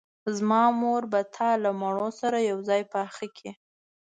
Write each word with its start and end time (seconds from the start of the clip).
زما 0.37 0.61
مور 0.79 1.01
به 1.11 1.21
تا 1.35 1.49
له 1.63 1.71
مڼو 1.81 2.09
سره 2.21 2.37
یوځای 2.49 2.81
پاخه 2.93 3.27
کړي 3.37 3.51